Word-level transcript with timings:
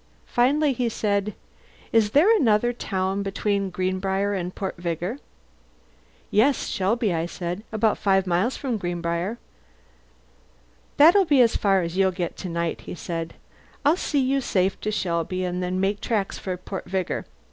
Finally 0.25 0.73
he 0.73 0.89
said, 0.89 1.35
"Is 1.91 2.09
there 2.09 2.35
another 2.35 2.73
town 2.73 3.21
between 3.21 3.69
Greenbriar 3.69 4.33
and 4.33 4.55
Port 4.55 4.75
Vigor?" 4.77 5.19
"Yes, 6.31 6.65
Shelby," 6.69 7.13
I 7.13 7.27
said. 7.27 7.61
"About 7.71 7.99
five 7.99 8.25
miles 8.25 8.57
from 8.57 8.79
Greenbriar." 8.79 9.37
"That'll 10.97 11.25
be 11.25 11.41
as 11.41 11.55
far 11.55 11.83
as 11.83 11.97
you'll 11.97 12.09
get 12.09 12.35
to 12.37 12.49
night," 12.49 12.81
he 12.81 12.95
said. 12.95 13.35
"I'll 13.85 13.95
see 13.95 14.19
you 14.21 14.41
safe 14.41 14.81
to 14.81 14.91
Shelby, 14.91 15.43
and 15.43 15.61
then 15.61 15.79
make 15.79 16.01
tracks 16.01 16.39
for 16.39 16.57
Port 16.57 16.87
Vigor. 16.89 17.27